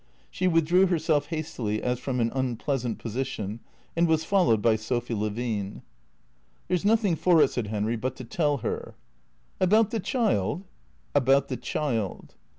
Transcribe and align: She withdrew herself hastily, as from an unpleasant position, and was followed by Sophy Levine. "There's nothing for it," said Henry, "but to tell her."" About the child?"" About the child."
She 0.31 0.47
withdrew 0.47 0.87
herself 0.87 1.27
hastily, 1.27 1.83
as 1.83 1.99
from 1.99 2.19
an 2.19 2.31
unpleasant 2.33 2.97
position, 2.97 3.59
and 3.95 4.07
was 4.07 4.25
followed 4.25 4.59
by 4.59 4.75
Sophy 4.75 5.13
Levine. 5.13 5.83
"There's 6.67 6.83
nothing 6.83 7.15
for 7.15 7.39
it," 7.43 7.51
said 7.51 7.67
Henry, 7.67 7.95
"but 7.97 8.15
to 8.15 8.23
tell 8.23 8.57
her."" 8.65 8.95
About 9.61 9.91
the 9.91 9.99
child?"" 9.99 10.63
About 11.21 11.49
the 11.49 11.57
child." 11.57 12.33